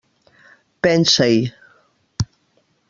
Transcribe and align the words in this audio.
Pensa-hi. 0.81 1.39